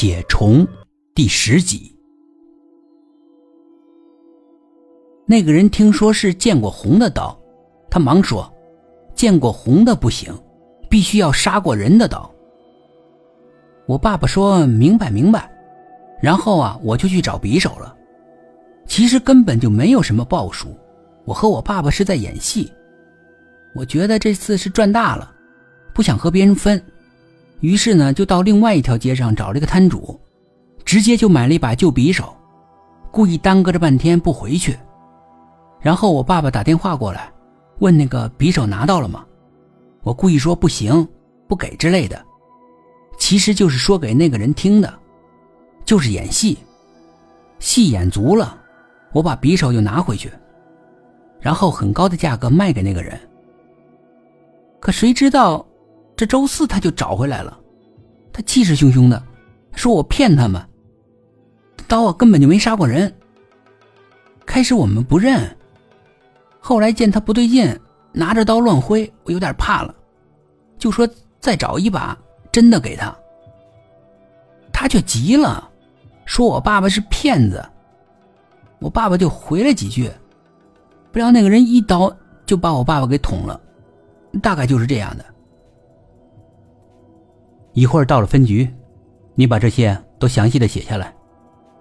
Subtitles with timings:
[0.00, 0.64] 铁虫
[1.12, 1.92] 第十集。
[5.26, 7.36] 那个人听说是见过红的刀，
[7.90, 8.48] 他忙说
[9.16, 10.32] ：“见过红的不行，
[10.88, 12.32] 必须要杀过人的刀。”
[13.88, 15.50] 我爸爸说明白明白，
[16.22, 17.92] 然后啊，我就去找匕首了。
[18.86, 20.78] 其实根本就没有什么报数，
[21.24, 22.72] 我和我爸爸是在演戏。
[23.74, 25.34] 我觉得这次是赚大了，
[25.92, 26.80] 不想和别人分。
[27.60, 30.20] 于是呢，就到另外一条街上找了一个摊主，
[30.84, 32.34] 直接就买了一把旧匕首，
[33.10, 34.78] 故意耽搁着半天不回去。
[35.80, 37.32] 然后我爸爸打电话过来，
[37.78, 39.24] 问那个匕首拿到了吗？
[40.02, 41.06] 我故意说不行，
[41.46, 42.24] 不给之类的，
[43.18, 44.92] 其实就是说给那个人听的，
[45.84, 46.58] 就是演戏。
[47.58, 48.56] 戏演足了，
[49.12, 50.30] 我把匕首又拿回去，
[51.40, 53.18] 然后很高的价格卖给那个人。
[54.78, 55.66] 可谁知道？
[56.18, 57.56] 这周四他就找回来了，
[58.32, 59.22] 他气势汹汹的
[59.76, 60.60] 说：“我骗他们，
[61.86, 63.14] 刀啊根本就没杀过人。”
[64.44, 65.56] 开始我们不认，
[66.58, 67.72] 后来见他不对劲，
[68.10, 69.94] 拿着刀乱挥，我有点怕了，
[70.76, 72.18] 就说再找一把
[72.50, 73.16] 真的给他。
[74.72, 75.70] 他却急了，
[76.24, 77.64] 说我爸爸是骗子。
[78.80, 80.10] 我爸爸就回了几句，
[81.12, 82.12] 不料那个人一刀
[82.44, 83.60] 就把我爸爸给捅了，
[84.42, 85.24] 大概就是这样的。
[87.78, 88.68] 一会儿到了分局，
[89.36, 91.14] 你把这些都详细的写下来，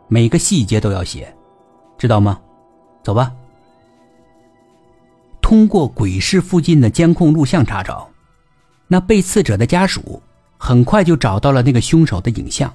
[0.07, 1.35] 每个细节都要写，
[1.97, 2.39] 知道吗？
[3.01, 3.33] 走吧。
[5.41, 8.07] 通过鬼市附近的监控录像查找，
[8.87, 10.21] 那被刺者的家属
[10.59, 12.71] 很快就找到了那个凶手的影像。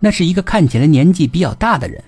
[0.00, 2.02] 那是一个看起来年纪比较大的人。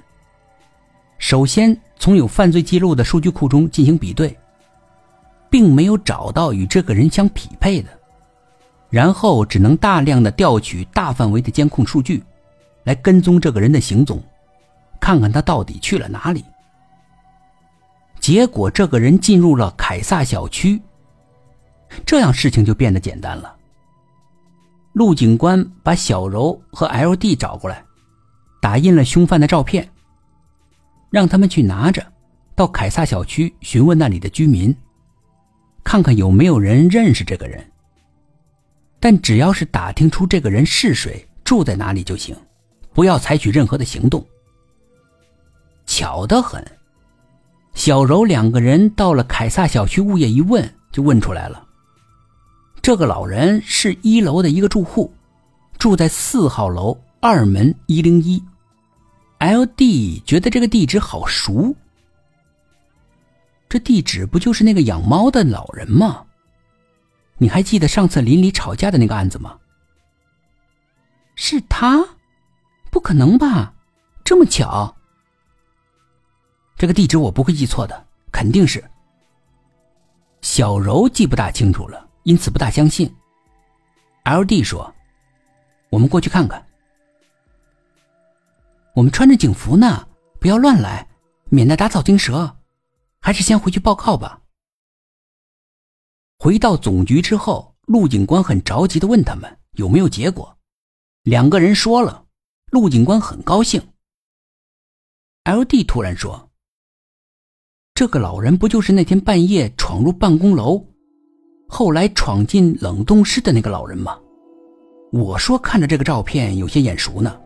[1.18, 4.36] 首先从有犯罪记录的数据库中进行比对，
[5.48, 7.95] 并没有找到与这个人相匹配的。
[8.88, 12.22] 然后只能大量的调取大范围的监控数据，
[12.84, 14.22] 来跟踪这个人的行踪，
[15.00, 16.44] 看看他到底去了哪里。
[18.20, 20.80] 结果这个人进入了凯撒小区，
[22.04, 23.54] 这样事情就变得简单了。
[24.92, 27.84] 陆警官把小柔和 L D 找过来，
[28.62, 29.88] 打印了凶犯的照片，
[31.10, 32.04] 让他们去拿着，
[32.54, 34.74] 到凯撒小区询问那里的居民，
[35.84, 37.64] 看看有没有人认识这个人。
[39.08, 42.34] 但只要是打听出这个人是谁、住在哪里就行，
[42.92, 44.26] 不要采取任何的行动。
[45.86, 46.60] 巧得很，
[47.72, 51.64] 小柔两个人到了凯撒小区物业一问，就问出来了。
[52.82, 55.14] 这个老人是一楼的一个住户，
[55.78, 58.42] 住在四号楼二门一零一。
[59.38, 61.72] L D 觉得这个地址好熟，
[63.68, 66.25] 这地址不就是那个养猫的老人吗？
[67.38, 69.58] 你还记得上次邻里吵架的那个案子吗？
[71.34, 72.02] 是他？
[72.90, 73.74] 不可能吧？
[74.24, 74.96] 这么巧？
[76.76, 78.82] 这个地址我不会记错的，肯定是。
[80.40, 83.14] 小柔记不大清楚了，因此不大相信。
[84.24, 84.94] L D 说
[85.90, 86.66] ：“我们过去看看。”
[88.94, 90.08] 我们穿着警服呢，
[90.40, 91.06] 不要乱来，
[91.50, 92.56] 免得打草惊蛇。
[93.20, 94.40] 还是先回去报告吧。
[96.46, 100.56] 回到总局之后，陆警官很着急的问他们有没有结果。
[101.24, 102.24] 两个人说了，
[102.70, 103.82] 陆警官很高兴。
[105.42, 106.48] L D 突然说
[107.94, 110.80] ：“这个老人不就是那天半夜闯入办公楼，
[111.66, 114.16] 后来闯进冷冻室的那个老人吗？”
[115.10, 117.36] 我说：“看着这个照片有些眼熟呢。”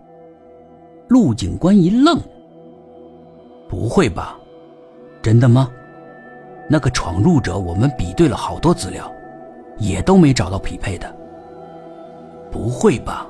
[1.09, 2.21] 陆警官一愣
[3.67, 4.39] ：“不会吧？
[5.23, 5.73] 真的吗？”
[6.73, 9.13] 那个闯入者，我们比对了好多资料，
[9.77, 11.13] 也都没找到匹配的。
[12.49, 13.27] 不会吧？